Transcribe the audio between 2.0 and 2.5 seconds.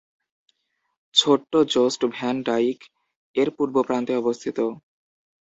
van